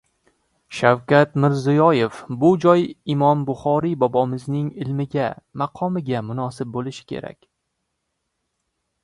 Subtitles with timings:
[0.75, 2.81] Shavkat Mirziyoev: "Bu joy
[3.15, 5.29] Imom Buxoriy bobomizning ilmiga,
[5.65, 7.41] maqomiga munosib bo‘lishi kerak"